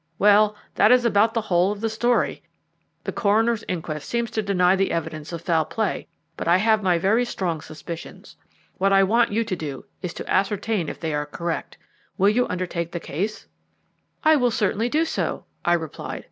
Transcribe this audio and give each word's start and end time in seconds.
Well, 0.17 0.55
that 0.73 0.91
is 0.91 1.05
about 1.05 1.35
the 1.35 1.41
whole 1.41 1.71
of 1.71 1.79
the 1.79 1.87
story. 1.87 2.41
The 3.03 3.11
coroner's 3.11 3.63
inquest 3.67 4.09
seems 4.09 4.31
to 4.31 4.41
deny 4.41 4.75
the 4.75 4.89
evidence 4.91 5.31
of 5.31 5.43
foul 5.43 5.63
play, 5.63 6.07
but 6.35 6.47
I 6.47 6.57
have 6.57 6.81
my 6.81 6.97
very 6.97 7.23
strong 7.23 7.61
suspicions. 7.61 8.35
What 8.79 8.91
I 8.91 9.03
want 9.03 9.31
you 9.31 9.43
to 9.43 9.55
do 9.55 9.85
is 10.01 10.15
to 10.15 10.27
ascertain 10.27 10.89
if 10.89 10.99
they 10.99 11.13
are 11.13 11.27
correct. 11.27 11.77
Will 12.17 12.29
you 12.29 12.47
undertake 12.47 12.91
the 12.93 12.99
case?" 12.99 13.47
"I 14.23 14.37
will 14.37 14.49
certainly 14.49 14.89
do 14.89 15.05
so," 15.05 15.45
I 15.63 15.73
replied. 15.73 16.19